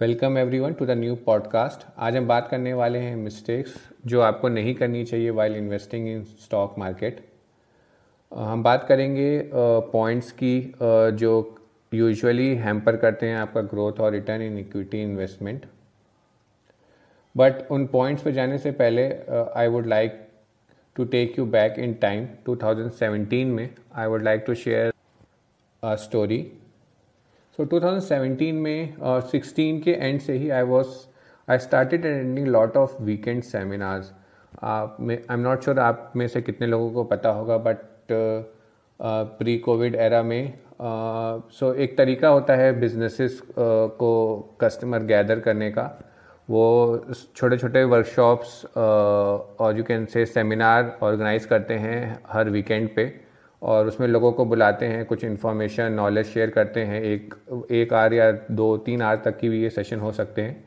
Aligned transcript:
Welcome 0.00 0.36
everyone 0.38 0.72
to 0.72 0.86
the 0.86 0.90
new 0.90 1.14
podcast 1.16 1.84
आज 1.98 2.16
हम 2.16 2.26
बात 2.28 2.48
करने 2.50 2.72
वाले 2.74 2.98
हैं 2.98 3.14
मिस्टेक्स 3.16 3.76
जो 4.06 4.20
आपको 4.20 4.48
नहीं 4.48 4.74
करनी 4.74 5.04
चाहिए 5.04 5.30
while 5.30 5.54
investing 5.56 6.08
in 6.08 6.22
stock 6.40 6.74
market 6.78 7.24
हम 8.32 8.62
बात 8.62 8.84
करेंगे 8.88 9.30
पॉइंट्स 9.52 10.26
uh, 10.26 10.32
की 10.32 10.72
uh, 10.72 11.10
जो 11.12 11.56
यूजुअली 11.92 12.54
हैम्पर 12.56 12.96
करते 12.96 13.26
हैं 13.26 13.36
आपका 13.36 13.60
ग्रोथ 13.62 14.00
और 14.00 14.12
return 14.12 14.42
in 14.42 14.58
equity 14.58 15.02
investment 15.02 15.64
but 17.34 17.66
उन 17.70 17.86
पॉइंट्स 17.86 18.22
पर 18.22 18.30
जाने 18.32 18.58
से 18.58 18.70
पहले 18.74 19.08
I 19.56 19.68
would 19.68 19.86
like 19.86 20.20
to 20.96 21.04
take 21.16 21.38
you 21.38 21.46
back 21.52 21.78
in 21.78 21.94
time 22.02 22.28
2017 22.48 23.44
में 23.46 23.68
I 23.94 24.06
would 24.06 24.22
like 24.22 24.44
to 24.46 24.54
share 24.56 24.92
story 25.96 26.44
so 27.58 27.64
2017 27.66 28.52
में 28.52 28.96
और 28.96 29.20
uh, 29.22 29.28
16 29.28 29.82
के 29.82 29.90
एंड 29.90 30.20
से 30.20 30.32
ही 30.32 30.50
I 30.50 30.62
was 30.62 30.88
I 31.50 31.58
started 31.58 32.00
attending 32.00 32.46
lot 32.46 32.76
of 32.76 33.02
weekend 33.02 33.42
seminars 33.42 34.12
आप 34.62 34.96
में 35.00 35.14
आई 35.16 35.34
एम 35.34 35.40
नॉट 35.40 35.62
श्योर 35.62 35.78
आप 35.78 36.12
में 36.16 36.28
से 36.28 36.42
कितने 36.42 36.66
लोगों 36.66 36.90
को 36.90 37.04
पता 37.04 37.28
होगा 37.28 37.58
बट 37.58 37.76
प्री 39.38 39.58
कोविड 39.58 39.94
एरा 39.94 40.22
में 40.22 40.58
सो 40.82 41.66
uh, 41.66 41.74
so 41.74 41.80
एक 41.80 41.96
तरीका 41.98 42.28
होता 42.28 42.54
है 42.54 42.80
बिजनेसेस 42.80 43.40
uh, 43.40 43.48
को 43.56 44.38
कस्टमर 44.60 45.02
गैदर 45.02 45.40
करने 45.40 45.70
का। 45.70 45.90
वो 46.50 47.06
छोटे 47.36 47.58
छोटे 47.58 47.84
वर्कशॉप्स 47.84 48.64
और 48.76 49.78
you 49.78 49.84
can 49.84 50.04
say 50.06 50.26
seminar 50.26 50.98
organise 51.02 51.46
करते 51.46 51.74
हैं 51.74 52.20
हर 52.30 52.50
वीकेंड 52.50 52.88
पे। 52.96 53.25
और 53.62 53.86
उसमें 53.86 54.06
लोगों 54.08 54.32
को 54.32 54.44
बुलाते 54.44 54.86
हैं, 54.86 55.04
कुछ 55.06 55.24
इन्फॉर्मेशन 55.24 55.92
नॉलेज 55.92 56.26
शेयर 56.26 56.50
करते 56.50 56.80
हैं। 56.80 57.02
एक 57.02 57.34
एक 57.72 57.92
आर 57.92 58.14
या 58.14 58.30
दो, 58.32 58.76
तीन 58.78 59.02
आर 59.02 59.16
तक 59.24 59.38
की 59.38 59.48
भी 59.48 59.62
ये 59.62 59.70
सेशन 59.70 60.00
हो 60.00 60.12
सकते 60.12 60.42
हैं। 60.42 60.64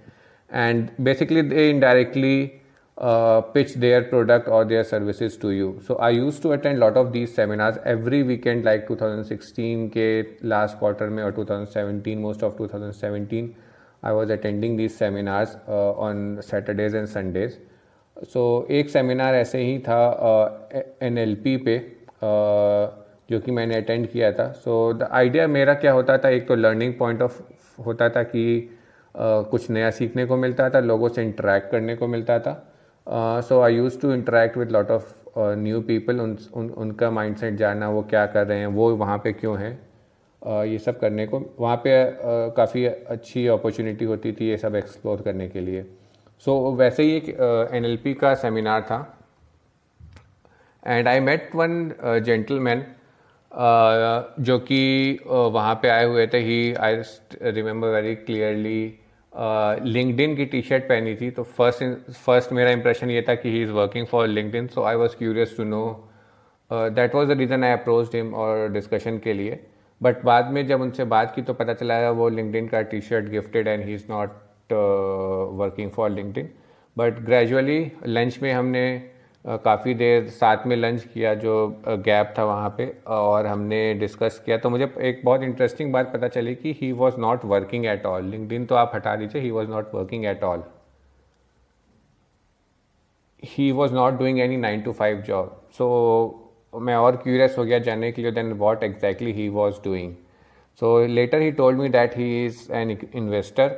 And 0.49 0.87
basically 1.01 1.41
they 1.41 1.69
indirectly 1.69 2.51
pitch 2.97 3.77
their 3.77 4.01
product 4.01 4.47
और 4.47 4.65
their 4.65 4.83
services 4.83 5.39
to 5.41 5.49
you 5.51 5.73
so 5.87 5.97
I 6.01 6.15
use 6.15 6.41
to 6.43 6.49
attend 6.49 6.77
lot 6.79 6.97
of 6.97 7.07
these 7.07 7.29
seminars 7.29 7.77
every 7.87 8.21
weekend 8.23 8.65
like 8.65 8.85
2016 8.87 9.87
के 9.93 10.21
लास्ट 10.47 10.77
क्वार्टर 10.79 11.09
में 11.09 11.21
और 11.23 11.31
2017 11.33 12.15
most 12.17 12.43
of 12.43 12.57
2017 12.57 13.47
I 14.05 14.13
was 14.13 14.31
attending 14.31 14.77
these 14.77 14.91
seminars 14.91 15.55
on 15.69 16.39
Saturdays 16.41 16.95
and 16.95 17.07
Sundays 17.07 17.57
so 18.33 18.67
एक 18.71 18.89
seminar 18.89 19.35
ऐसे 19.35 19.61
ही 19.63 19.79
था 19.79 20.01
N 21.01 21.35
P 21.43 21.55
पे। 21.57 21.77
जो 22.23 23.39
कि 23.39 23.51
मैंने 23.51 23.75
अटेंड 23.75 24.07
किया 24.07 24.31
था। 24.31 24.51
सो 24.53 24.93
द 24.93 25.07
आइडिया 25.11 25.47
मेरा 25.47 25.73
क्या 25.73 25.91
होता 25.91 26.17
था 26.17 26.29
एक 26.29 26.47
तो 26.47 26.55
लर्निंग 26.55 26.93
पॉइंट 26.93 27.21
ऑफ़ 27.21 27.41
होता 27.85 28.09
था 28.09 28.23
कि 28.23 28.43
uh, 29.15 29.43
कुछ 29.49 29.69
नया 29.69 29.89
सीखने 29.91 30.25
को 30.25 30.37
मिलता 30.37 30.69
था 30.69 30.79
लोगों 30.79 31.09
से 31.09 31.23
इंटरेक्ट 31.23 31.71
करने 31.71 31.95
को 31.95 32.07
मिलता 32.07 32.39
था। 32.39 32.53
So 33.41 33.59
I 33.61 33.75
use 33.75 33.99
to 34.01 34.11
interact 34.13 34.57
with 34.57 34.71
lot 34.71 34.91
of 34.91 35.13
new 35.37 35.81
people 35.81 36.19
उन 36.19 36.37
उन 36.53 36.69
उनका 36.77 37.11
माइंडसेट 37.11 37.55
जानना 37.55 37.89
वो 37.89 38.01
क्या 38.09 38.25
कर 38.25 38.47
रहे 38.47 38.59
हैं 38.59 38.67
वो 38.67 38.89
वहाँ 38.95 39.17
पे 39.17 39.33
क्यों 39.33 39.57
हैं। 39.59 39.77
uh, 40.41 40.65
ये 40.65 40.79
सब 40.79 40.99
करने 40.99 41.27
को 41.27 41.41
वहाँ 41.59 41.75
पे 41.77 41.93
uh, 42.05 42.55
काफ़ी 42.57 42.85
अच्छी 42.85 43.47
अपॉर्चुनिटी 43.47 44.05
होती 44.05 44.31
थी 44.31 44.49
ये 44.49 44.57
सब 44.57 44.75
एक्सप्लोर 44.75 45.21
करने 45.21 45.47
के 45.47 45.61
लिए। 45.61 45.83
सो 46.43 46.51
so, 46.51 46.77
वैसे 46.79 47.03
ही 47.03 47.15
एक 47.15 47.29
एनएलपी 47.73 48.13
का 48.13 48.33
सेमिनार 48.35 48.81
था। 48.81 48.99
And 50.83 51.07
I 51.07 51.19
met 51.19 51.55
one 51.55 51.91
gentleman 52.25 52.85
जो 54.39 54.57
कि 54.59 55.19
uh, 55.21 55.51
वहाँ 55.53 55.75
पे 55.81 55.89
आए 55.89 56.05
हुए 56.05 56.25
थे. 56.27 56.39
He 56.39 56.73
I 56.73 57.01
remember 57.43 57.87
very 57.89 58.15
clearly 58.15 58.99
LinkedIn 59.83 60.35
की 60.35 60.45
टी 60.45 60.61
शर्ट 60.61 60.83
पहनी 60.83 61.15
थी. 61.15 61.29
तो 61.31 61.43
फ़र्स्ट 61.43 62.11
फ़र्स्ट 62.11 62.51
मेरा 62.53 62.71
इंप्रेशन 62.71 63.09
ये 63.11 63.21
था 63.29 63.35
कि 63.35 63.49
he 63.51 63.61
is 63.63 63.71
working 63.71 64.05
for 64.07 64.27
LinkedIn 64.27 64.67
so 64.67 64.83
I 64.83 64.95
was 64.95 65.15
curious 65.17 65.55
to 65.57 65.63
know 65.63 65.81
that 66.71 67.15
was 67.15 67.29
the 67.29 67.37
reason 67.37 67.63
I 67.63 67.71
approach 67.73 68.15
him 68.15 68.33
और 68.35 68.67
डिस्कशन 68.71 69.17
के 69.23 69.33
लिए. 69.33 69.59
बट 70.01 70.23
बाद 70.25 70.51
में 70.53 70.65
जब 70.67 70.81
उनसे 70.81 71.03
बात 71.13 71.33
की 71.35 71.41
तो 71.41 71.53
पता 71.53 71.73
चला 71.73 72.09
वो 72.11 72.29
लिंकडिन 72.29 72.67
का 72.67 72.81
T 72.81 73.01
shirt 73.01 73.29
gifted 73.29 73.67
and 73.67 73.85
he 73.85 73.93
is 73.93 74.05
not 74.09 74.73
working 75.61 75.91
for 75.91 76.09
LinkedIn 76.09 76.49
but 76.97 77.19
gradually 77.25 77.79
lunch 78.07 78.39
में 78.41 78.51
हमने 78.53 78.85
काफ़ी 79.45 79.93
देर 79.93 80.27
साथ 80.29 80.65
में 80.67 80.75
लंच 80.75 81.03
किया 81.03 81.33
जो 81.35 81.53
गैप 81.87 82.33
था 82.37 82.43
वहाँ 82.45 82.69
पे 82.77 82.87
और 83.07 83.45
हमने 83.47 83.93
डिस्कस 83.93 84.41
किया। 84.45 84.57
तो 84.57 84.69
मुझे 84.69 84.91
एक 85.01 85.21
बहुत 85.25 85.43
इंटरेस्टिंग 85.43 85.93
बात 85.93 86.11
पता 86.13 86.27
चली 86.27 86.55
कि 86.55 86.75
he 86.81 86.91
was 86.93 87.17
not 87.19 87.45
working 87.45 87.85
at 87.85 88.05
all 88.05 88.25
LinkedIn 88.25 88.65
तो 88.65 88.75
आप 88.75 88.91
हटा 88.95 89.15
दीजिए 89.15 89.41
he 89.41 89.51
was 89.51 89.69
not 89.69 89.95
working 89.95 90.25
at 90.25 90.43
all 90.43 90.63
he 93.43 93.71
was 93.71 93.93
not 93.93 94.17
doing 94.19 94.39
any 94.39 94.57
nine 94.57 94.81
to 94.81 94.91
five 94.93 95.21
job 95.27 95.59
so 95.77 95.85
मैं 96.79 96.95
और 96.95 97.15
क्यूरियस 97.17 97.57
हो 97.57 97.63
गया 97.65 97.79
जानने 97.79 98.11
के 98.11 98.21
लिए 98.21 98.31
then 98.31 98.51
what 98.57 98.83
exactly 98.83 99.31
he 99.33 99.47
was 99.49 99.75
doing 99.83 100.13
so 100.81 100.97
later 101.07 101.41
he 101.41 101.51
told 101.51 101.79
me 101.79 101.89
that 101.89 102.17
he 102.17 102.45
is 102.45 102.71
an 102.73 102.97
investor 103.13 103.69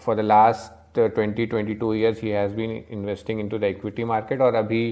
for 0.00 0.16
the 0.16 0.20
last 0.20 0.83
twenty 0.98 1.46
twenty 1.46 1.74
two 1.74 1.92
years 1.94 2.22
he 2.22 2.30
has 2.30 2.54
been 2.54 2.70
investing 2.90 3.40
in 3.40 3.48
to 3.48 3.58
the 3.58 3.64
equity 3.76 4.04
market 4.04 4.40
और 4.40 4.54
अभी 4.54 4.84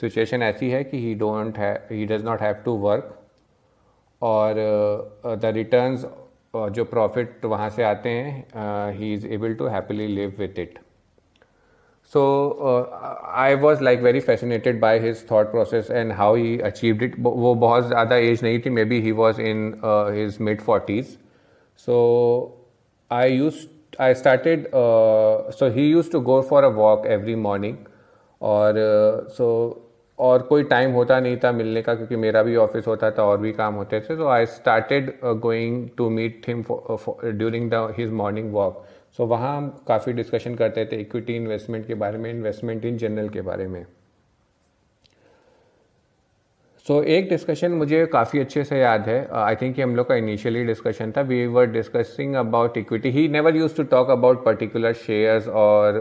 situation 0.00 0.42
ऐसी 0.42 0.70
है 0.70 0.82
कि 0.84 0.98
he 0.98 1.14
don't 1.14 1.58
है 1.58 1.72
he 1.90 2.04
does 2.06 2.24
not 2.24 2.42
have 2.42 2.54
to 2.64 2.76
work 2.78 3.16
और 4.22 4.54
the 5.36 5.52
returns 5.54 6.06
जो 6.74 6.84
profit 6.84 7.44
वहाँ 7.44 7.68
से 7.70 7.82
आते 7.84 8.08
हैं 8.08 8.92
he 8.92 9.12
is 9.14 9.26
able 9.28 9.54
to 9.54 9.66
happily 9.68 10.06
live 10.06 10.34
with 10.38 10.58
it 10.58 10.78
so 12.12 12.22
I 13.34 13.54
was 13.56 13.82
like 13.82 14.00
very 14.00 14.20
fascinated 14.20 14.80
by 14.80 14.98
his 14.98 15.22
thought 15.24 15.50
process 15.50 15.90
and 15.90 16.12
how 16.12 16.34
he 16.36 16.58
achieved 16.60 17.02
it 17.02 17.14
वो 17.18 17.54
बहुत 17.56 17.86
ज़्यादा 17.86 18.16
age 18.18 18.42
नहीं 18.44 18.58
थी 18.60 18.70
maybe 18.84 19.00
he 19.00 19.12
was 19.20 19.40
in 19.42 19.66
his 20.14 20.38
mid 20.40 20.60
forties 20.60 21.16
so 21.78 21.98
I 23.10 23.32
use 23.32 23.66
I 23.98 24.12
started, 24.14 24.72
uh, 24.72 25.50
so 25.50 25.70
he 25.70 25.88
used 25.88 26.12
to 26.12 26.20
go 26.20 26.42
for 26.42 26.64
a 26.64 26.70
walk 26.70 27.06
every 27.06 27.34
morning. 27.34 27.76
और 28.42 28.74
so 29.36 29.46
uh, 29.70 29.86
और 30.18 30.42
कोई 30.42 30.62
time 30.62 30.92
होता 30.92 31.18
नहीं 31.20 31.36
था 31.36 31.52
मिलने 31.52 31.82
का 31.82 31.94
क्योंकि 31.94 32.16
मेरा 32.16 32.42
भी 32.42 32.56
ऑफ़िस 32.56 32.86
होता 32.86 33.10
था 33.10 33.24
और 33.24 33.38
भी 33.38 33.52
काम 33.52 33.74
होते 33.74 34.00
थे 34.00 34.16
तो 34.16 34.28
I 34.28 34.46
started 34.46 35.12
going 35.24 35.88
to 35.96 36.08
meet 36.10 36.42
him 36.48 36.64
during 37.24 37.70
the 37.70 37.94
his 37.98 38.10
morning 38.10 38.52
walk 38.52 38.84
so 39.16 39.26
वहाँ 39.26 39.56
हम 39.56 39.68
काफ़ी 39.88 40.12
डिस्कशन 40.12 40.54
करते 40.54 40.84
थे 40.92 40.96
इक्विटी 40.96 41.36
इन्वेस्टमेंट 41.36 41.86
के 41.86 41.94
बारे 41.94 42.18
में 42.18 42.30
इन्वेस्टमेंट 42.30 42.84
इन 42.84 42.98
जनरल 42.98 43.28
के 43.28 43.40
बारे 43.40 43.66
में। 43.66 43.84
सो 46.86 46.98
so, 46.98 47.06
एक 47.06 47.28
डिस्कशन 47.28 47.72
मुझे 47.72 48.04
काफ़ी 48.06 48.38
अच्छे 48.40 48.62
से 48.64 48.78
याद 48.78 49.08
है। 49.08 49.26
आई 49.32 49.56
थिंक 49.56 49.80
हम 49.80 49.94
लोग 49.96 50.08
का 50.08 50.14
इनिशियली 50.14 50.64
डिस्कशन 50.64 51.12
था। 51.16 51.20
We 51.22 51.46
were 51.46 51.66
discussing 51.66 52.34
about 52.34 52.76
equity 52.78 53.10
he 53.10 53.26
never 53.28 53.56
use 53.56 53.76
to 53.76 53.82
talk 53.90 54.10
about 54.10 54.44
particular 54.44 54.92
shares 54.92 55.48
और 55.48 55.98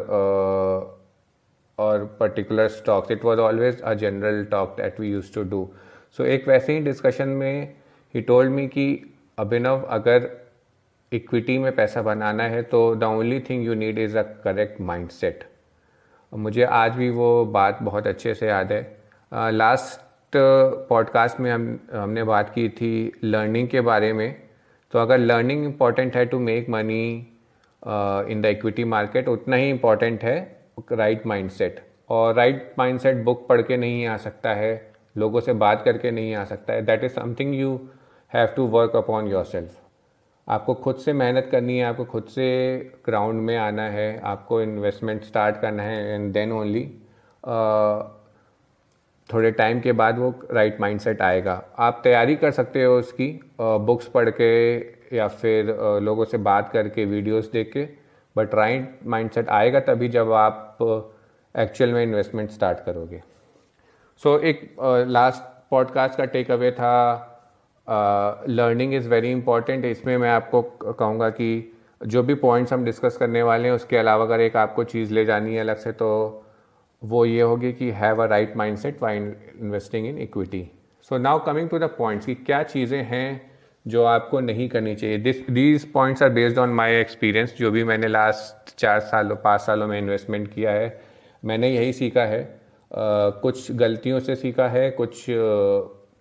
और 1.77 2.05
particular 2.19 2.67
stocks 2.67 3.11
it 3.11 3.25
was 3.25 3.39
always 3.39 3.81
a 3.81 3.93
general 3.93 4.43
talk 4.51 4.75
that 4.77 4.99
we 4.99 5.11
use 5.11 5.33
to 5.35 5.43
do 5.49 5.67
so 6.17 6.25
एक 6.25 6.47
वैसे 6.47 6.73
ही 6.73 6.79
discussion 6.79 7.29
में 7.41 7.73
ही 8.13 8.21
टोल्ड 8.21 8.51
मी 8.51 8.67
कि 8.67 8.87
अभिनव 9.37 9.85
अगर 9.89 10.29
equity 11.11 11.57
में 11.57 11.71
पैसा 11.75 12.01
बनाना 12.01 12.43
है 12.43 12.61
तो 12.63 12.83
the 12.95 13.03
only 13.03 13.39
thing 13.39 13.65
you 13.65 13.73
need 13.73 13.99
is 13.99 14.17
a 14.17 14.21
correct 14.43 14.81
mindset 15.11 15.43
मुझे 16.33 16.63
आज 16.63 16.95
भी 16.95 17.09
वो 17.09 17.45
बात 17.53 17.79
बहुत 17.81 18.07
अच्छे 18.07 18.33
से 18.33 18.47
याद 18.47 18.71
है। 18.71 18.81
लास्ट 19.31 19.99
uh, 19.99 20.07
पॉडकास्ट 20.35 21.39
में 21.39 21.51
हम, 21.51 21.79
हमने 21.93 22.23
बात 22.23 22.49
की 22.49 22.67
थी 22.69 23.19
लर्निंग 23.23 23.67
के 23.67 23.81
बारे 23.81 24.11
में। 24.13 24.35
तो 24.93 24.99
अगर 24.99 25.17
लर्निंग 25.17 25.63
इंपॉर्टेंट 25.65 26.15
है 26.15 26.25
to 26.25 26.39
make 26.39 26.69
money 26.69 27.27
in 28.31 28.41
the 28.41 28.45
equity 28.45 28.83
market 28.83 29.27
उतना 29.27 29.55
ही 29.55 29.69
इंपॉर्टेंट 29.69 30.23
है 30.23 30.37
राइट 30.91 31.25
माइंडसेट 31.27 31.79
और 32.09 32.33
राइट 32.35 32.73
माइंडसेट 32.79 33.23
बुक 33.23 33.47
पढ़ 33.47 33.61
के 33.61 33.77
नहीं 33.77 34.05
आ 34.05 34.15
सकता 34.17 34.53
है, 34.53 34.91
लोगों 35.17 35.39
से 35.39 35.53
बात 35.53 35.81
करके 35.83 36.11
नहीं 36.11 36.33
आ 36.35 36.43
सकता 36.43 36.73
है। 36.73 36.81
That 36.85 37.03
is 37.03 37.11
something 37.11 37.53
you 37.55 37.79
have 38.33 38.47
to 38.47 38.65
work 38.67 38.95
upon 38.95 39.27
yourself 39.45 39.77
आपको 40.47 40.73
खुद 40.73 40.95
से 40.95 41.13
मेहनत 41.13 41.49
करनी 41.51 41.77
है, 41.77 41.85
आपको 41.85 42.05
खुद 42.05 42.23
से 42.25 42.77
ग्राउंड 43.05 43.41
में 43.41 43.55
आना 43.57 43.89
है, 43.89 44.19
आपको 44.19 44.61
इन्वेस्टमेंट 44.61 45.23
स्टार्ट 45.23 45.61
करना 45.61 45.83
है 45.83 46.13
एंड 46.13 46.31
देन 46.33 46.51
ओनली 46.51 46.83
थोड़े 49.33 49.51
टाइम 49.51 49.79
के 49.79 49.91
बाद 49.91 50.19
वो 50.19 50.33
राइट 50.51 50.79
माइंडसेट 50.81 51.21
आएगा। 51.21 51.61
आप 51.79 51.99
तैयारी 52.03 52.35
कर 52.35 52.51
सकते 52.51 52.83
हो 52.83 52.97
उसकी 52.99 53.27
बुक्स 53.61 54.07
पढ़ 54.07 54.29
के 54.29 54.77
या 55.17 55.27
फिर 55.27 55.75
लोगों 56.03 56.25
से 56.25 56.37
बात 56.37 56.69
करके 56.69 57.05
वीडियोस 57.05 57.51
देख 57.51 57.71
के 57.73 57.87
बट 58.35 58.55
राइट 58.55 58.99
माइंडसेट 59.05 59.49
आएगा 59.49 59.79
तभी 59.79 60.07
जब 60.09 60.31
आप 60.31 60.77
एक्चुअल 61.55 61.93
में 61.93 62.03
इन्वेस्टमेंट 62.03 62.49
स्टार्ट 62.49 62.79
करोगे। 62.85 63.21
सो 64.23 64.37
so, 64.37 64.43
एक 64.43 64.75
लास्ट 65.07 65.43
पॉडकास्ट 65.71 66.17
का 66.17 66.25
टेक 66.25 66.51
अवे 66.51 66.71
था 66.71 67.25
लर्निंग 68.49 68.93
इज़ 68.93 69.09
वेरी 69.09 69.31
इंपॉर्टेंट 69.31 69.85
इसमें 69.85 70.17
मैं 70.17 70.29
आपको 70.29 70.61
कहूँगा 70.91 71.29
कि 71.29 71.49
जो 72.01 72.23
भी 72.23 72.33
पॉइंट्स 72.33 72.73
हम 72.73 72.85
डिस्कस 72.85 73.17
करने 73.17 73.43
वाले 73.43 73.67
हैं 73.67 73.75
उसके 73.75 73.97
अलावा 73.97 74.25
अगर 74.25 74.41
एक 74.41 74.55
आपको 74.57 74.83
चीज़ 74.83 75.13
ले 75.13 75.25
जानी 75.25 75.55
है 75.55 75.61
अलग 75.61 75.77
से 75.77 75.91
तो 75.91 76.09
वो 77.01 77.25
ये 77.25 77.41
होगी 77.41 77.71
कि 77.73 77.89
have 77.91 78.23
a 78.23 78.25
right 78.25 78.55
mind 78.57 78.77
set 78.77 79.01
why 79.01 79.17
investing 79.17 80.07
in 80.07 80.17
equity 80.17 80.69
so 81.09 81.17
now 81.17 81.43
coming 81.45 81.69
to 81.69 81.79
the 81.79 81.89
points 81.97 82.25
कि 82.25 82.35
क्या 82.35 82.61
चीज़ें 82.63 83.03
हैं 83.03 83.51
जो 83.85 84.03
आपको 84.03 84.39
नहीं 84.39 84.67
करनी 84.69 84.95
चाहिए। 84.95 85.17
This 85.17 85.49
these 85.49 85.91
points 85.91 86.23
are 86.23 86.29
based 86.29 86.57
on 86.57 86.69
my 86.69 86.95
experience 86.95 87.53
जो 87.57 87.71
भी 87.71 87.83
मैंने 87.83 88.07
लास्ट 88.07 88.75
चार 88.79 88.99
सालों 88.99 89.35
पाँच 89.35 89.61
सालों 89.61 89.87
में 89.87 89.97
इन्वेस्टमेंट 89.99 90.53
किया 90.53 90.71
है। 90.71 91.01
मैंने 91.43 91.69
यही 91.69 91.93
सीखा 91.93 92.25
है। 92.25 92.43
uh, 92.45 93.41
कुछ 93.41 93.71
गलतियों 93.71 94.19
से 94.19 94.35
सीखा 94.35 94.67
है 94.67 94.89
कुछ 94.91 95.23
uh, 95.23 95.37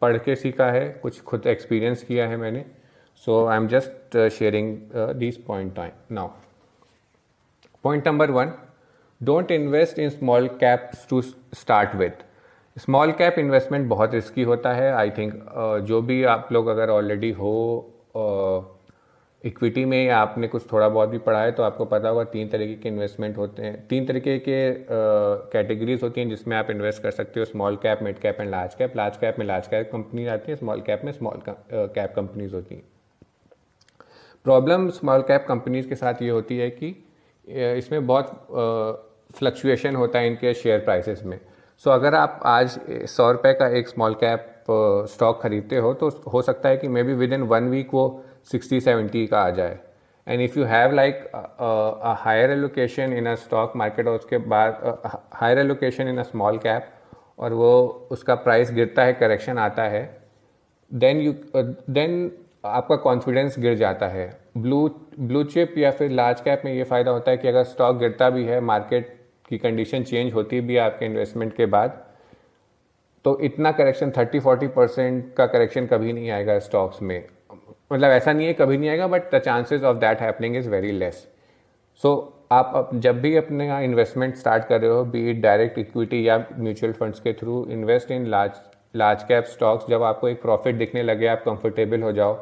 पढ़ 0.01 0.17
के 0.19 0.37
सीखा 0.37 0.71
है 0.71 0.89
कुछ 1.03 1.21
खुद 1.23 1.47
एक्सपीरियंस 1.47 2.03
किया 2.03 2.27
है 2.29 2.37
मैंने। 2.37 2.65
So 3.27 3.45
I 3.47 3.57
am 3.57 3.67
just 3.69 4.17
sharing 4.29 4.77
this 4.95 5.37
point 5.37 5.79
now 6.13 6.29
point 7.85 8.09
number 8.09 8.31
one 8.31 8.53
don't 9.21 9.51
invest 9.51 9.99
in 9.99 10.09
small 10.11 10.49
caps 10.61 11.07
to 11.11 11.21
start 11.21 11.95
with 11.95 12.25
small 12.77 13.13
cap 13.13 13.39
investment 13.39 13.89
बहुत 13.89 14.15
रिस्की 14.15 14.43
होता 14.43 14.73
है. 14.73 14.93
आई 14.93 15.11
थिंक 15.11 15.33
uh, 15.35 15.79
जो 15.87 16.01
भी 16.03 16.23
आप 16.25 16.49
लोग 16.53 16.67
अगर 16.67 16.91
ऑलरेडी 16.91 17.31
हो 17.31 17.55
इक्विटी 19.45 19.83
uh, 19.83 19.89
में 19.91 20.09
आपने 20.11 20.49
कुछ 20.49 20.63
थोड़ा 20.73 20.89
बहुत 20.89 21.09
भी 21.09 21.19
पढ़ा 21.19 21.43
है 21.43 21.53
तो 21.53 21.63
आपको 21.63 21.85
पता 21.85 22.09
होगा 22.09 22.25
तीन 22.25 22.49
तरीके 22.49 22.75
के 22.75 22.89
इन्वेस्टमेंट 22.89 23.37
होते 23.39 23.63
हैं। 23.63 23.87
तीन 23.89 24.07
तरीके 24.07 24.39
के 24.39 24.59
कैटेगरीज 25.53 25.99
uh, 25.99 26.05
होती 26.05 26.21
हैं 26.21 26.29
जिसमें 26.29 26.57
आप 26.57 26.71
इन्वेस्ट 26.71 27.03
कर 27.03 27.11
सकते 27.11 27.41
हो 27.41 27.47
small 27.47 27.77
cap 27.77 28.03
mid 28.03 28.19
cap 28.19 28.41
and 28.41 28.51
large 28.51 28.75
cap 28.75 28.97
large 28.97 29.17
cap 29.17 29.39
में 29.39 29.47
लार्ज 29.47 29.67
कैप 29.67 29.91
कंपनी 29.93 30.27
आती 30.27 30.53
है 30.53 30.57
स्मॉल 30.57 30.81
कैप 30.81 31.05
में 31.05 31.13
स्मॉल 31.13 31.43
कैप 31.49 32.13
कंपनीज़ 32.17 32.55
होती 32.55 32.75
हैं। 32.75 32.85
प्रॉब्लम 34.45 34.89
स्मॉल 34.91 35.23
कैप 35.23 35.45
कंपनीज़ 35.49 35.89
के 35.89 35.95
साथ 35.95 36.23
ये 36.23 36.31
होती 36.31 36.59
है 36.59 36.71
कि 36.71 36.95
इसमें 37.49 38.07
बहुत 38.07 39.07
फ्लक्चुएशन 39.35 39.97
होता 39.97 40.19
है 40.19 40.27
इनके 40.27 40.55
शेयर 40.55 40.79
प्राइसेस 40.81 41.23
में। 41.25 41.39
सो 41.39 41.91
so, 41.91 41.97
अगर 41.97 42.15
आप 42.15 42.41
आज 42.47 42.79
सौ 43.07 43.31
रुपये 43.33 43.53
का 43.55 43.67
एक 43.79 43.89
स्मॉल 43.89 44.15
कैप 44.15 44.55
स्टॉक 45.11 45.41
खरीदते 45.43 45.77
हो 45.77 45.93
तो 45.95 46.09
हो 46.33 46.43
सकता 46.43 46.69
है 46.69 46.77
कि 46.77 46.89
may 46.89 47.03
be 47.03 47.13
with 47.15 47.33
in 47.33 47.43
one 47.43 47.69
week 47.69 47.95
वो 47.95 48.25
सिक्सटी 48.51 48.81
सेवेंटी 48.81 49.27
का 49.27 49.41
आ 49.41 49.51
जाए। 49.51 49.79
And 50.27 50.41
if 50.41 50.59
you 50.59 50.65
have 50.65 50.93
like 50.93 51.23
higher 52.21 52.51
allocation 52.51 53.13
in 53.13 53.27
a 53.27 53.35
stock 53.37 53.73
market 53.77 54.07
और 54.07 54.15
उसके 54.15 54.39
बाद 54.39 55.01
higher 55.35 55.59
allocation 55.59 56.09
in 56.09 56.19
a 56.19 56.23
small 56.23 56.59
cap 56.59 56.91
और 57.39 57.53
वो 57.53 58.09
उसका 58.11 58.35
प्राइस 58.37 58.73
गिरता 58.73 59.05
है 59.05 59.13
करेक्शन 59.13 59.59
आता 59.59 59.83
है 59.85 60.03
देन 60.91 61.21
यू 61.21 61.33
देन 61.57 62.31
आपका 62.67 62.97
कॉन्फिडेंस 62.97 63.59
गिर 63.59 63.75
जाता 63.77 64.07
है। 64.09 64.31
ब्लू 64.59 64.89
ब्लू 65.21 65.43
चिप 65.45 65.75
या 65.79 65.91
फिर 65.91 66.11
लार्ज 66.11 66.41
कैप 66.41 66.63
में 66.65 66.73
ये 66.73 66.85
फ़ायदा 66.85 67.11
होता 67.11 67.31
है 67.31 67.37
कि 67.37 67.49
अगर 67.49 67.65
स्टॉक 67.65 67.97
गिरता 67.99 68.31
भी 68.31 68.45
है 68.45 68.61
मार्केट 68.61 69.17
की 69.49 69.59
कंडीशन 69.59 70.03
चेंज 70.03 70.33
होती 70.35 70.61
भी 70.61 70.75
है 70.75 70.81
आपके 70.81 71.07
इन्वेस्टमेंट 71.07 71.55
के 71.57 71.67
बाद 71.67 72.01
तो 73.25 73.39
इतना 73.41 73.73
करेक्शन 73.73 74.11
थर्टी 74.11 74.41
फोर्टी 74.41 74.67
परसेंट 74.69 75.35
का 75.35 75.47
करेक्शन 75.47 75.87
कभी 75.87 76.13
नहीं 76.13 76.31
आएगा 76.31 76.59
स्टॉक्स 76.59 77.03
में। 77.03 77.23
मतलब 77.93 78.11
ऐसा 78.11 78.33
नहीं 78.33 78.47
है 78.47 78.53
कभी 78.53 78.79
नहीं 78.79 78.91
आएगा 78.91 79.07
but 79.07 79.35
the 79.35 79.39
chances 79.39 79.83
of 79.83 79.97
that 79.97 80.21
happening 80.21 80.57
is 80.57 80.69
very 80.71 80.93
less 80.93 81.27
so 82.03 82.13
आप 82.53 82.91
जब 82.95 83.21
भी 83.21 83.35
अपने 83.37 83.85
इन्वेस्टमेंट 83.85 84.37
स्टार्ट 84.37 84.65
कर 84.65 84.81
रहे 84.81 84.91
हो 84.91 85.05
बी 85.05 85.29
इट 85.31 85.41
डायरेक्ट 85.43 85.79
इक्विटी 85.79 86.27
या 86.29 86.39
म्यूचुअल 86.59 86.93
फंड्स 86.93 87.21
के 87.21 87.33
through 87.33 87.65
invest 87.71 88.11
in 88.11 88.27
large 88.27 88.61
large 88.95 89.23
cap 89.23 89.45
stocks 89.45 89.89
जब 89.89 90.03
आपको 90.03 90.29
एक 90.29 90.41
प्रॉफिट 90.43 90.75
दिखने 90.75 91.03
लगे, 91.03 91.27
आप 91.27 91.43
कंफर्टेबल 91.45 92.03
हो 92.03 92.13
जाओ, 92.13 92.35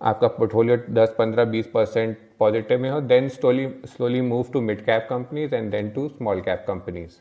आपका 0.00 0.28
पोर्टफोलियो 0.28 0.76
10 0.90 1.14
15 1.20 1.44
20 1.52 1.66
परसेंट 1.66 2.16
पॉजिटिव 2.40 2.80
में 2.80 2.90
हो 2.90 3.00
then 3.00 3.28
slowly 3.28 3.68
slowly 3.86 4.20
move 4.20 4.46
to 4.52 4.60
mid 4.60 4.84
cap 4.84 5.06
companies 5.10 5.54
and 5.54 5.70
then 5.70 5.90
to 5.90 6.08
small 6.08 6.40
cap 6.40 6.64
companies 6.68 7.20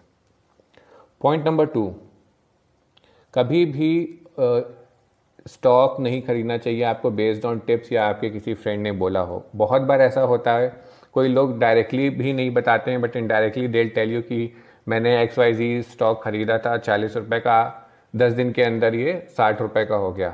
point 1.22 1.46
number 1.46 1.66
two 1.66 1.96
कभी 3.34 3.66
भी 3.66 4.20
स्टॉक 5.48 5.96
uh, 5.96 6.00
नहीं 6.00 6.22
खरीदना 6.22 6.58
चाहिए 6.58 6.84
आपको 6.84 7.12
बेस्ड 7.12 7.46
ऑन 7.46 7.60
टिप्स 7.60 7.92
या 7.92 8.06
आपके 8.06 8.30
किसी 8.30 8.54
फ्रेंड 8.54 8.82
ने 8.84 8.92
बोला 8.92 9.20
हो। 9.20 9.44
बहुत 9.56 9.82
बार 9.82 10.02
ऐसा 10.02 10.22
होता 10.22 10.54
है 10.54 10.72
कोई 11.14 11.28
लोग 11.28 11.58
डायरेक्टली 11.60 12.10
भी 12.10 12.34
नहीं 12.34 12.52
बताते 12.52 12.92
हैं 12.92 13.02
but 13.02 13.16
indirectly 13.16 13.68
they'll 13.68 13.90
tell 13.90 14.12
you 14.12 14.22
कि 14.22 14.54
मैंने 14.88 15.22
एक्स 15.24 15.38
वाई 15.38 15.54
जी 15.54 15.82
स्टॉक 15.82 16.24
खरीदा 16.24 16.58
था 16.58 16.78
चालीस 16.78 17.16
रुपये 17.16 17.40
का 17.40 17.58
दस 18.16 18.34
दिन 18.34 18.52
के 18.52 18.64
अंदर 18.64 18.96
ये 18.96 19.14
साठ 19.38 19.62
रुपये 19.62 19.86
का 19.86 19.96
हो 19.96 20.12
गया। 20.12 20.30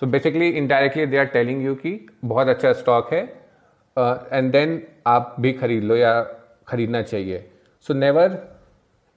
So 0.00 0.06
basically 0.06 0.48
indirectly 0.48 1.06
they 1.06 1.16
are 1.16 1.24
telling 1.24 1.64
you 1.64 1.74
कि 1.74 2.06
बहुत 2.24 2.48
अच्छा 2.48 2.72
स्टॉक 2.72 3.12
है 3.12 3.45
एंड 3.96 4.50
देन 4.52 4.80
आप 5.06 5.34
भी 5.40 5.52
खरीद 5.52 5.84
लो 5.84 5.96
या 5.96 6.20
खरीदना 6.68 7.02
चाहिए। 7.02 7.44
So 7.86 7.94
never 7.94 8.38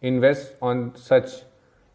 invest 0.04 0.64
on 0.64 0.90
such 0.98 1.32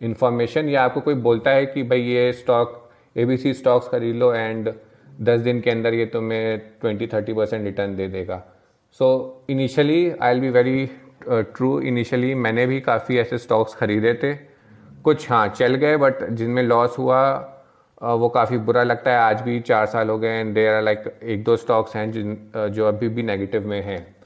information 0.01 0.69
या 0.69 0.83
आपको 0.85 1.01
कोई 1.01 1.15
बोलता 1.27 1.51
है 1.51 1.67
कि 1.67 1.83
भाई 1.83 2.01
ये 2.03 2.33
stock 2.33 2.81
A 3.17 3.25
B 3.25 3.37
C 3.37 3.55
stocks 3.55 3.89
खरीद 3.89 4.17
लो 4.17 4.33
एंड 4.35 4.73
दस 5.21 5.41
दिन 5.41 5.61
के 5.61 5.71
अंदर 5.71 5.95
ये 5.95 6.07
तुम्हें 6.07 6.59
ट्वेंटी 6.81 7.07
थर्टी 7.07 7.33
परसेंट 7.33 7.65
रिटर्न 7.65 7.97
दे 7.97 8.09
देगा। 8.09 8.43
So 9.01 9.47
initially 9.51 10.11
I 10.13 10.35
will 10.35 10.41
be 10.41 10.51
very 10.51 10.87
true 11.29 11.79
initially 11.83 12.35
मैंने 12.37 12.67
भी 12.67 12.81
काफ़ी 12.81 13.19
ऐसे 13.19 13.39
स्टॉक्स 13.39 13.75
खरीदे 13.75 14.15
थे। 14.15 14.35
कुछ 15.05 15.31
हाँ 15.31 15.47
चल 15.49 15.75
गए 15.75 15.97
बट 15.97 16.23
जिनमें 16.31 16.63
लॉस 16.63 16.99
हुआ 16.99 17.21
वो 18.05 18.29
काफ़ी 18.29 18.59
बुरा 18.59 18.83
लगता 18.83 19.11
है। 19.11 19.19
आज 19.19 19.41
भी 19.43 19.59
चार 19.61 19.87
साल 19.87 20.09
हो 20.11 20.19
गए 20.19 20.29
एंड 20.31 20.55
देर 20.55 20.73
आर 20.73 20.83
लाइक 20.83 21.05
एक 21.25 21.45
दो 21.45 21.57
स्टॉक्स 21.57 21.97
हैं 21.97 22.11
जिन 22.13 22.37
जो 22.57 22.87
अभी 22.89 23.09
भी 23.09 23.23
नेगेटिव 23.23 23.67
में 23.69 23.81
हैं। 23.83 24.17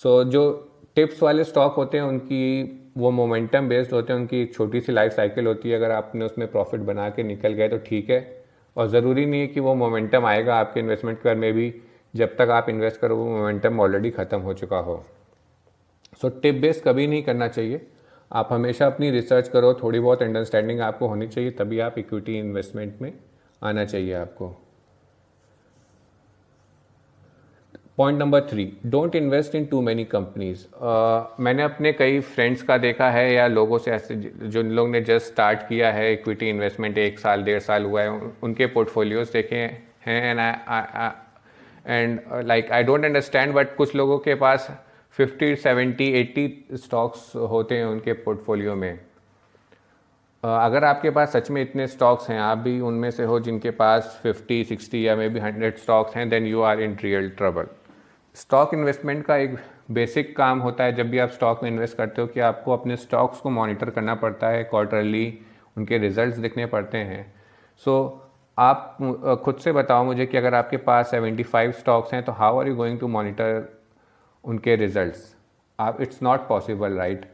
सो 0.00 0.22
so, 0.22 0.30
जो 0.30 0.72
टिप्स 0.96 1.22
वाले 1.22 1.44
स्टॉक 1.44 1.74
होते 1.74 1.98
हैं 1.98 2.04
उनकी 2.04 2.92
वो 2.96 3.10
मोमेंटम 3.10 3.68
बेस्ड 3.68 3.92
होते 3.92 4.12
हैं 4.12 4.20
उनकी 4.20 4.40
एक 4.42 4.54
छोटी 4.54 4.80
सी 4.80 4.92
लाइफ 4.92 5.12
साइकिल 5.12 5.46
होती 5.46 5.70
है। 5.70 5.76
अगर 5.76 5.90
आपने 5.90 6.24
उसमें 6.24 6.46
प्रॉफिट 6.50 6.80
बना 6.82 7.08
के 7.10 7.22
निकल 7.22 7.52
गए 7.52 7.68
तो 7.68 7.78
ठीक 7.86 8.10
है। 8.10 8.20
और 8.76 8.86
ज़रूरी 8.88 9.26
नहीं 9.26 9.40
है 9.40 9.46
कि 9.46 9.60
वो 9.60 9.74
मोमेंटम 9.74 10.26
आएगा 10.26 10.54
आपके 10.54 10.80
इन्वेस्टमेंट 10.80 11.18
पर। 11.18 11.34
में 11.34 11.52
भी 11.52 11.74
जब 12.14 12.36
तक 12.36 12.50
आप 12.50 12.68
इन्वेस्ट 12.68 13.00
करो 13.00 13.16
वो 13.16 13.28
मोमेंटम 13.28 13.80
ऑलरेडी 13.80 14.10
ख़त्म 14.10 14.40
हो 14.40 14.54
चुका 14.54 14.78
हो। 14.78 15.04
सो 16.22 16.28
टिप 16.40 16.54
बेस 16.54 16.82
कभी 16.86 17.06
नहीं 17.06 17.22
करना 17.22 17.48
चाहिए। 17.48 17.86
आप 18.30 18.48
हमेशा 18.52 18.86
अपनी 18.86 19.10
रिसर्च 19.10 19.48
करो 19.48 19.72
थोड़ी 19.74 20.00
बहुत 20.00 20.22
अंडरस्टैंडिंग 20.22 20.80
आपको 20.80 21.08
होनी 21.08 21.26
चाहिए 21.28 21.50
तभी 21.50 21.78
आप 21.80 21.98
इक्विटी 21.98 22.38
इन्वेस्टमेंट 22.38 23.00
में 23.02 23.12
आना 23.62 23.84
चाहिए 23.84 24.14
आपको। 24.14 24.54
Point 27.98 28.18
number 28.18 28.40
three 28.48 28.64
don't 28.86 29.14
invest 29.14 29.54
in 29.54 29.64
too 29.66 29.80
many 29.82 30.04
companies 30.06 30.64
मैंने 31.42 31.62
अपने 31.62 31.92
कई 31.92 32.18
फ्रेंड्स 32.22 32.62
का 32.62 32.76
देखा 32.78 33.08
है 33.10 33.32
या 33.32 33.46
लोगों 33.46 33.78
से 33.78 33.90
ऐसे 33.90 34.14
जिन 34.14 34.70
लोग 34.70 34.88
ने 34.90 35.00
जस्ट 35.00 35.26
स्टार्ट 35.26 35.60
किया 35.68 35.92
है 35.92 36.12
इक्विटी 36.12 36.48
इन्वेस्टमेंट 36.48 36.98
एक 36.98 37.18
साल, 37.18 37.42
डेढ़ 37.42 37.60
साल 37.60 37.84
हुआ 37.84 38.02
है 38.02 38.10
उनके 38.42 38.66
पोर्टफोलियोज 38.66 39.30
देखे 39.32 39.56
हैं 39.56 39.84
and 40.06 40.40
and 41.86 42.20
like 42.46 42.70
I 42.72 42.82
don't 42.82 43.04
understand 43.04 43.54
but 43.54 43.74
कुछ 43.76 43.94
लोगों 43.94 44.18
के 44.18 44.34
पास 44.34 44.70
फिफ्टी 45.18 45.54
सेवेंटी 45.56 46.12
एट्टी 46.12 46.48
स्टॉक्स 46.74 47.34
होते 47.50 47.76
हैं 47.76 47.84
उनके 47.84 48.12
पोर्टफोलियो 48.12 48.74
में। 48.74 48.98
अगर 50.46 50.84
आपके 50.84 51.10
पास 51.10 51.32
सच 51.32 51.50
में 51.50 51.62
इतने 51.62 51.86
स्टॉक्स 51.86 52.30
हैं 52.30 52.40
आप 52.40 52.58
भी 52.58 52.80
उनमें 52.80 53.10
से 53.10 53.24
हो 53.24 53.40
जिनके 53.40 53.70
पास 53.70 54.22
50 54.26 54.72
60 54.72 54.94
या 54.94 55.16
मे 55.16 55.28
बी 55.28 55.40
हंड्रेड 55.40 55.76
स्टॉक्स 55.76 56.16
हैं 56.16 56.28
then 56.28 56.46
you 56.46 56.62
are 56.62 56.80
in 56.80 56.96
real 57.02 57.30
trouble 57.30 57.66
stock 58.34 58.74
investment 58.74 59.24
का 59.26 59.36
एक 59.36 59.56
बेसिक 59.90 60.36
काम 60.36 60.58
होता 60.58 60.84
है 60.84 60.92
जब 60.92 61.10
भी 61.10 61.18
आप 61.18 61.30
स्टॉक 61.30 61.62
में 61.62 61.70
इन्वेस्ट 61.70 61.96
करते 61.96 62.22
हो 62.22 62.26
कि 62.26 62.40
आपको 62.40 62.72
अपने 62.72 62.96
स्टॉक्स 62.96 63.40
को 63.40 63.50
मॉनिटर 63.50 63.90
करना 63.90 64.14
पड़ता 64.14 64.48
है 64.48 64.64
क्वार्टरली 64.64 65.38
उनके 65.76 65.98
रिजल्ट्स 65.98 66.38
दिखने 66.38 66.66
पड़ते 66.66 66.98
हैं। 66.98 67.34
सो 67.76 68.20
so, 68.20 68.26
आप 68.58 68.98
खुद 69.44 69.56
से 69.56 69.72
बताओ 69.72 70.04
मुझे 70.04 70.26
कि 70.26 70.36
अगर 70.36 70.54
आपके 70.54 70.76
पास 70.76 71.10
75 71.14 71.72
स्टॉक्स 71.72 72.14
हैं 72.14 72.22
तो 72.22 72.32
how 72.32 72.60
are 72.60 72.68
you 72.68 72.74
going 72.74 72.98
to 72.98 73.08
monitor 73.08 73.80
उनके 74.44 74.76
रिजल्ट्स 74.76 75.34
आप 75.80 76.00
it's 76.00 76.22
not 76.22 76.48
possible 76.48 76.92
right 76.92 77.26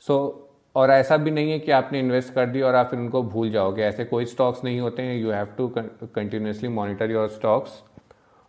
so 0.00 0.46
और 0.76 0.90
ऐसा 0.90 1.16
भी 1.16 1.30
नहीं 1.30 1.50
है 1.50 1.58
कि 1.58 1.70
आपने 1.72 1.98
इन्वेस्ट 2.00 2.32
कर 2.34 2.46
दी 2.46 2.60
और 2.60 2.74
आप 2.74 2.90
फिर 2.90 2.98
उनको 2.98 3.22
भूल 3.24 3.50
जाओगे। 3.50 3.82
ऐसे 3.82 4.04
कोई 4.04 4.24
स्टॉक्स 4.26 4.64
नहीं 4.64 4.80
होते 4.80 5.02
हैं। 5.02 5.16
You 5.16 5.30
have 5.30 5.48
to 5.58 5.68
continuously 5.76 6.68
monitor 6.70 7.10
your 7.10 7.28
stocks 7.28 7.82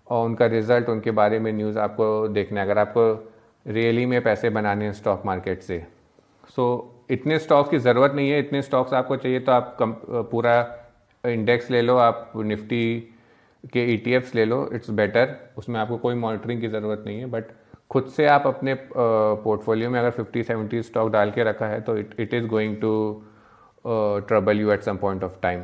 और 0.08 0.26
उनका 0.26 0.46
रिज़ल्ट 0.46 0.90
उनके 0.90 1.12
बारे 1.12 1.40
में 1.40 1.52
न्यूज़ 1.54 1.80
आपको 1.80 2.28
देखना 2.28 2.60
है। 2.60 2.66
अगर 2.66 2.80
आपको 2.80 3.12
रियली 3.66 4.06
में 4.06 4.22
पैसे 4.24 4.50
बनाने 4.50 4.86
हैं 4.86 4.94
स्टॉक 4.94 5.26
मार्केट 5.26 5.62
से 5.62 5.86
सो 6.50 6.76
so, 6.78 7.12
इतने 7.14 7.38
स्टॉक्स 7.40 7.70
की 7.70 7.78
ज़रूरत 7.80 8.14
नहीं 8.16 8.30
है। 8.30 8.40
इतने 8.40 8.62
स्टॉक्स 8.62 8.94
आपको 8.94 9.16
चाहिए 9.16 9.40
तो 9.40 9.52
आप 9.52 9.76
कम 9.80 9.96
पूरा 10.32 10.54
इंडेक्स 11.24 11.70
ले 11.72 11.82
लो 11.82 11.96
आप 11.98 12.32
निफ्टी 12.38 13.00
के 13.74 13.84
ई 13.86 13.98
e 13.98 14.36
ले 14.36 14.46
लो। 14.46 14.70
इट्स 14.74 14.90
बेटर 14.92 15.36
उसमें 15.58 15.80
आपको 15.80 15.98
कोई 15.98 16.16
मॉनिटरिंग 16.16 16.62
की 16.62 16.68
ज़रूरत 16.68 17.04
नहीं 17.06 17.20
है। 17.20 17.26
बट 17.26 17.52
खुद 17.92 18.06
से 18.08 18.26
आप 18.28 18.48
अपने 18.48 18.74
पोर्टफोलियो 18.94 19.90
में 19.90 20.00
अगर 20.00 20.12
50 20.14 20.50
70 20.50 20.82
स्टॉक 20.82 21.12
डाल 21.12 21.32
के 21.32 21.44
रखा 21.44 21.68
है 21.68 21.80
तो 21.82 21.98
it 21.98 22.16
it 22.20 22.34
is 22.34 22.46
going 22.48 22.76
to 22.82 22.92
trouble 24.28 24.60
you 24.60 24.72
at 24.72 24.82
some 24.82 24.98
point 24.98 25.24
of 25.24 25.40
time 25.42 25.64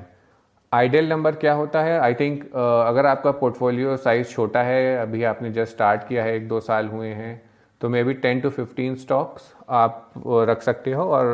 ideal 0.72 1.10
number 1.10 1.36
क्या 1.36 1.54
होता 1.54 1.82
है? 1.82 2.00
आई 2.00 2.14
थिंक 2.14 2.42
uh, 2.42 2.88
अगर 2.88 3.06
आपका 3.06 3.32
पोर्टफोलियो 3.34 3.96
साइज़ 3.98 4.28
छोटा 4.28 4.64
है 4.64 4.98
अभी 4.98 5.24
आपने 5.24 5.52
जस्ट 5.52 5.74
स्टार्ट 5.74 6.08
किया 6.08 6.24
है 6.24 6.36
एक 6.36 6.48
दो 6.48 6.60
साल 6.60 6.88
हुए 6.88 7.10
हैं 7.10 7.42
तो 7.82 7.90
maybe 8.04 8.14
ten 8.16 8.42
to 8.42 8.50
fifteen 8.50 8.96
stocks 8.96 9.54
आप 9.70 10.12
रख 10.50 10.62
सकते 10.62 10.92
हो 10.92 11.04
और 11.10 11.30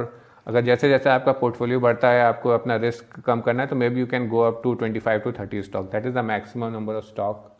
अगर 0.47 0.61
जैसे 0.61 0.89
जैसे 0.89 1.09
आपका 1.09 1.31
पोर्टफोलियो 1.31 1.79
बढ़ता 1.79 2.09
है 2.09 2.21
आपको 2.23 2.49
अपना 2.49 2.75
रिस्क 2.75 3.19
कम 3.19 3.41
करना 3.41 3.63
है 3.63 3.69
तो 3.69 3.75
maybe 3.89 3.99
you 3.99 4.07
can 4.07 4.27
go 4.27 4.41
up 4.41 4.61
to 4.63 4.73
twenty 4.73 4.99
five 4.99 5.19
to 5.19 5.31
thirty 5.31 5.61
stock 5.61 5.91
that 5.91 6.05
is 6.05 6.13
the 6.13 6.23
maximum 6.25 6.73
number 6.73 6.95
of 6.95 7.05
stock 7.05 7.51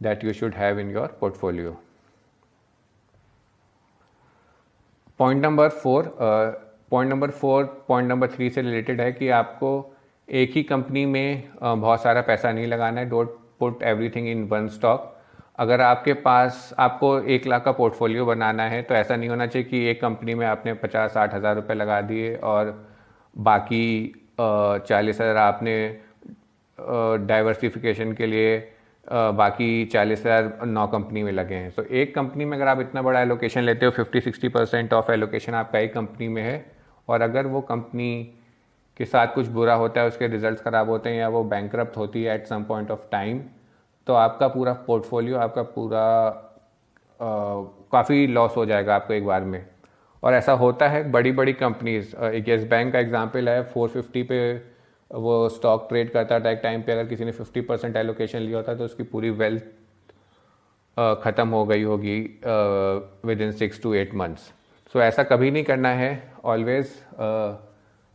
that 0.00 0.24
you 0.24 0.32
should 0.32 0.54
have 0.54 0.78
in 0.78 0.90
your 0.90 1.16
portfolio 1.20 1.76
point 5.22 5.42
number 5.42 5.68
four 5.68 6.04
point 6.90 7.10
number 7.10 7.30
four 7.30 7.64
point 7.88 8.08
number 8.08 8.28
three 8.28 8.48
से 8.50 8.62
related 8.62 9.00
है 9.00 9.12
कि 9.12 9.28
आपको 9.30 9.68
एक 10.28 10.52
ही 10.54 10.62
company 10.62 11.04
में 11.06 11.48
बहुत 11.60 12.02
सारा 12.02 12.20
पैसा 12.20 12.50
नहीं 12.52 12.66
लगाना 12.66 13.00
है। 13.00 13.08
Don't 13.08 13.28
put 13.60 13.82
everything 13.82 14.28
in 14.28 14.42
one 14.44 14.66
stock 14.68 15.08
अगर 15.58 15.80
आपके 15.80 16.12
पास, 16.14 16.74
आपको 16.78 17.18
एक 17.20 17.46
लाख 17.46 17.64
का 17.64 17.72
पोर्टफोलियो 17.72 18.24
बनाना 18.26 18.62
है 18.64 18.82
तो 18.82 18.94
ऐसा 18.94 19.16
नहीं 19.16 19.28
होना 19.28 19.46
चाहिए 19.46 19.68
कि 19.68 19.84
एक 19.90 20.00
कंपनी 20.00 20.34
में 20.34 20.46
आपने 20.46 20.74
पचास, 20.74 21.14
साठ 21.14 21.34
हज़ार 21.34 21.54
रुपये 21.56 21.76
लगा 21.76 22.00
दिए 22.00 22.34
और 22.36 22.74
बाकी 23.36 24.12
चालीस 24.40 25.20
हज़ार 25.20 25.36
आपने 25.36 25.76
डाइवर्सिफिकेशन 27.28 28.12
के 28.12 28.26
लिए 28.26 28.58
बाकी 29.06 29.84
चालीस 29.92 30.20
हज़ार 30.20 30.66
नौ 30.66 30.86
कंपनी 30.88 31.22
में 31.22 31.32
लगे 31.32 31.54
हैं। 31.54 31.70
तो 31.72 31.82
एक 31.84 32.14
कंपनी 32.14 32.44
में 32.44 32.56
अगर 32.56 32.68
आप 32.68 32.80
इतना 32.80 33.02
बड़ा 33.02 33.20
एलोकेशन 33.20 33.62
लेते 33.62 33.86
हो 33.86 33.92
fifty 33.92 34.20
sixty 34.20 34.48
percent 34.50 34.92
of 34.94 35.10
allocation 35.12 35.54
आपका 35.54 35.78
एक 35.78 35.94
कंपनी 35.94 36.28
में 36.28 36.42
है। 36.42 36.64
और 37.08 37.22
अगर 37.22 37.46
वो 37.46 37.60
कंपनी 37.62 38.12
के 38.96 39.04
साथ 39.04 39.34
कुछ 39.34 39.46
बुरा 39.48 39.74
होता 39.74 40.00
है, 40.00 40.08
उसके 40.08 40.26
रिज़ल्ट 40.28 40.60
ख़राब 40.60 40.90
होते 40.90 41.10
हैं 41.10 41.18
या 41.18 41.28
वो 41.28 41.42
बैंक 41.44 41.74
होती 41.96 42.22
है 42.24 42.34
at 42.34 42.46
some 42.46 42.64
point 42.64 42.90
of 42.90 43.10
time 43.12 43.40
तो 44.06 44.14
आपका 44.14 44.48
पूरा 44.48 44.72
पोर्टफोलियो 44.86 45.36
आपका 45.38 45.62
पूरा 45.74 46.04
काफ़ी 47.92 48.26
लॉस 48.26 48.56
हो 48.56 48.64
जाएगा 48.66 48.94
आपको 48.94 49.14
एक 49.14 49.26
बार 49.26 49.44
में। 49.44 49.64
और 50.22 50.34
ऐसा 50.34 50.52
होता 50.54 50.88
है 50.88 51.10
बड़ी 51.12 51.32
बड़ी 51.32 51.52
कंपनीज़ 51.54 52.16
एक 52.16 52.48
येस 52.48 52.64
बैंक 52.64 52.92
का 52.92 52.98
एग्जांपल 52.98 53.48
है 53.48 53.62
450 53.70 54.22
पे 54.22 54.38
वो 55.12 55.48
स्टॉक 55.48 55.86
ट्रेड 55.88 56.10
करता 56.10 56.40
था 56.40 56.50
एक 56.50 56.60
टाइम 56.62 56.82
पे 56.82 56.92
अगर 56.92 57.06
किसी 57.06 57.24
ने 57.24 57.32
50 57.32 57.62
परसेंट 57.68 57.96
एलोकेशन 57.96 58.38
लिया 58.38 58.56
होता 58.56 58.74
तो 58.74 58.84
उसकी 58.84 59.02
पूरी 59.02 59.30
वेल्थ 59.30 59.64
ख़त्म 61.22 61.48
हो 61.48 61.64
गई 61.66 61.82
होगी 61.82 62.18
within 63.40 63.52
six 63.52 63.82
to 63.82 63.94
eight 63.94 64.14
months 64.14 64.52
so 64.92 65.00
ऐसा 65.02 65.22
कभी 65.22 65.50
नहीं 65.50 65.64
करना 65.64 65.88
है 65.88 66.10
ऑलवेज़ 66.44 66.94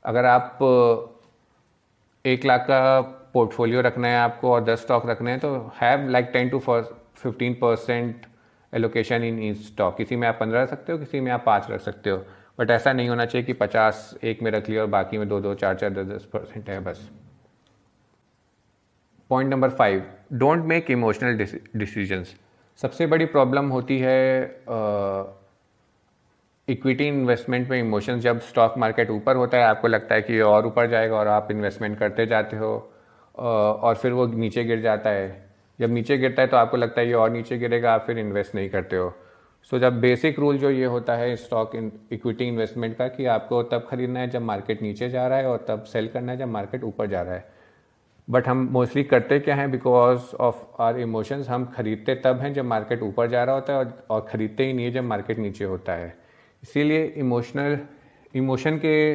अगर 0.06 0.26
आप 0.26 0.60
एक 2.26 2.46
लाख 2.46 2.62
का 2.62 3.00
पोर्टफोलियो 3.34 3.82
रखना 3.82 4.08
है 4.08 4.18
आपको 4.18 4.52
और 4.52 4.64
दस 4.64 4.82
स्टॉक 4.82 5.06
रखने 5.06 5.32
हैं 5.32 5.40
तो 5.40 5.56
have 5.82 6.08
like 6.10 6.30
ten 6.34 6.50
to 6.50 6.60
fifteen 6.60 7.54
percent 7.54 8.26
allocation 8.74 9.24
in 9.24 9.40
in 9.40 9.54
stock 9.54 9.98
किसी 9.98 10.16
में 10.16 10.28
आप 10.28 10.38
पंद्रह 10.40 10.62
रख 10.62 10.70
सकते 10.70 10.92
हो, 10.92 10.98
किसी 11.00 11.20
में 11.20 11.32
आप 11.32 11.44
पाँच 11.46 11.70
रख 11.72 11.82
सकते 11.82 12.10
हो। 12.10 12.24
बट 12.58 12.72
ऐसा 12.72 12.94
नहीं 12.94 13.10
होना 13.10 13.26
चाहिए 13.26 13.46
कि 13.46 13.54
पचास 13.54 14.18
एक 14.24 14.42
में 14.44 14.52
रख 14.52 14.70
लिया 14.70 14.82
और 14.82 14.88
बाकी 14.90 15.18
में 15.18 15.28
दो 15.30 15.40
दो, 15.40 15.54
चार 15.56 15.76
चार, 15.76 15.90
दस 15.90 16.06
दस 16.08 16.26
परसेंट 16.34 16.70
है 16.70 16.80
बस। 16.82 17.10
Point 19.30 19.50
number 19.52 19.70
five 19.72 20.04
don't 20.34 20.64
make 20.66 20.92
emotional 20.92 21.38
decisions 21.76 22.36
सबसे 22.80 23.06
बड़ी 23.08 23.26
प्रॉब्लम 23.28 23.70
होती 23.70 24.00
है 24.00 24.44
इक्विटी 26.68 27.08
इन्वेस्टमेंट 27.08 27.70
में 27.70 27.80
इमोशंस 27.80 28.22
जब 28.22 28.40
स्टॉक 28.42 28.78
मार्केट 28.78 29.10
ऊपर 29.12 29.36
होता 29.36 29.58
है, 29.58 29.64
आपको 29.64 29.88
लगता 29.88 30.16
है 30.16 30.22
कि 30.22 30.40
और 30.42 30.66
ऊपर 30.68 30.90
जाएगा 30.90 31.16
और 31.16 31.28
आप 31.28 31.52
इन्वेस्टमेंट 31.52 31.98
करते 32.00 32.26
जाते 32.26 32.58
हो 32.58 32.72
और 33.36 33.96
फिर 33.96 34.12
वो 34.12 34.26
नीचे 34.28 34.64
गिर 34.64 34.82
जाता 34.82 35.10
है। 35.10 35.46
जब 35.80 35.92
नीचे 35.92 36.18
गिरता 36.18 36.42
है 36.42 36.48
तो 36.48 36.58
आपको 36.58 36.78
लगता 36.78 37.02
है 37.02 37.08
ये 37.08 37.14
और 37.14 37.30
नीचे 37.32 37.58
गिरेगा, 37.58 37.94
आप 37.94 38.04
फिर 38.08 38.20
इन्वेस्ट 38.20 38.56
नहीं 38.56 38.70
करते 38.70 38.96
हो। 38.96 39.14
सो 39.66 39.80
जब 39.80 40.00
बेसिक 40.02 40.40
रूल 40.40 40.58
जो 40.58 40.70
ये 40.70 40.86
होता 40.86 41.16
है 41.16 41.36
स्टॉक 41.36 41.76
इन 41.76 41.92
इक्विटी 42.12 42.46
इन्वेस्टमेंट 42.46 42.96
का 42.98 43.08
कि 43.08 43.26
आपको 43.28 43.62
तब 43.64 43.86
खरीदना 43.90 44.20
है 44.20 44.30
जब 44.30 44.42
मार्केट 44.42 44.82
नीचे 44.82 45.10
जा 45.10 45.28
रहा 45.28 45.38
है 45.38 45.48
और 45.48 45.66
तब 45.68 45.84
सेल 45.84 46.08
करना 46.08 46.32
है 46.32 46.38
जब 46.38 46.48
मार्केट 46.48 46.84
ऊपर 46.84 47.08
जा 47.08 47.22
रहा 47.22 47.34
है। 47.34 47.46
बट 48.28 48.48
हम 48.48 48.68
मोस्टली 48.72 49.04
करते 49.04 49.40
क्या 49.40 49.56
हैं? 49.56 49.70
बिकॉज़ 49.72 50.36
ऑफ़ 50.36 50.82
आर 50.82 51.00
इमोशंस 51.00 51.50
हम 51.50 51.66
खरीदते 51.76 52.16
तब 52.16 52.40
हैं 52.40 52.54
जब 52.54 52.66
मार्केट 52.66 53.04
ऊपर 53.04 53.28
जा 53.30 53.44
रहा 53.44 53.56
होता 53.56 53.74
है 53.74 53.80
और, 53.80 54.06
और 54.10 54.26
ख़रीदते 54.30 54.66
ही 54.66 54.74
नहीं 54.74 54.86
है 54.86 54.92
जब 54.92 55.04
मार्केट 55.04 55.40
नीचे 55.40 55.66
होता 55.66 55.94
है। 55.94 56.16
इसीलिए 56.64 57.04
इमोशनल 57.18 57.80
इमोशन 58.34 58.78
के 58.86 59.14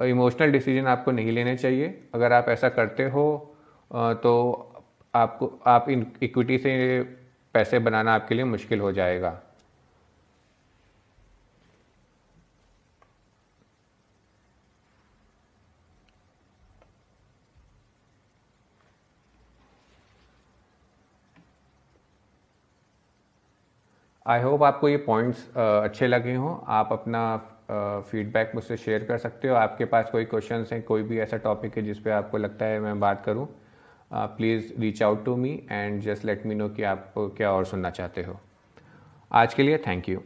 इमोशनल 0.00 0.52
डिसीज़न 0.52 0.86
आपको 0.86 1.10
नहीं 1.10 1.32
लेने 1.32 1.56
चाहिए। 1.56 1.88
अगर 2.14 2.32
आप 2.32 2.48
ऐसा 2.48 2.68
करते 2.70 3.04
हो 3.08 3.56
तो 3.90 4.32
आपको 5.14 5.52
आप 5.66 5.88
इन 5.90 6.06
इक्विटी 6.22 6.58
से 6.58 7.02
पैसे 7.54 7.78
बनाना 7.80 8.14
आपके 8.14 8.34
लिए 8.34 8.44
मुश्किल 8.46 8.80
हो 8.80 8.92
जाएगा। 8.92 9.40
आई 24.30 24.42
होप 24.42 24.62
आपको 24.62 24.88
ये 24.88 24.96
पॉइंट्स 24.96 25.46
अच्छे 25.56 26.06
लगे 26.06 26.34
हों। 26.34 26.54
आप 26.68 26.92
अपना 26.92 27.22
फीडबैक 28.10 28.52
मुझसे 28.54 28.76
शेयर 28.76 29.04
कर 29.04 29.18
सकते 29.18 29.48
हो। 29.48 29.54
आपके 29.54 29.84
पास 29.84 30.10
कोई 30.10 30.24
क्वेश्चन 30.24 30.64
हैं, 30.72 30.82
कोई 30.82 31.02
भी 31.02 31.18
ऐसा 31.20 31.36
टॉपिक 31.36 31.76
है 31.76 31.82
जिस 31.82 31.98
पे 31.98 32.10
आपको 32.10 32.38
लगता 32.38 32.64
है 32.64 32.80
मैं 32.80 32.98
बात 33.00 33.22
करूँ 33.26 33.48
please 34.10 34.72
reach 34.80 35.02
out 35.02 35.24
to 35.24 35.36
me 35.36 35.60
and 35.70 36.00
just 36.02 36.24
let 36.24 36.46
me 36.46 36.54
know 36.54 36.68
कि 36.68 36.82
आप 36.82 37.12
क्या 37.16 37.52
और 37.52 37.64
सुनना 37.64 37.90
चाहते 37.90 38.22
हो। 38.22 38.40
आज 39.30 39.54
के 39.54 39.62
लिए 39.62 39.78
थैंक 39.86 40.08
यू 40.08 40.22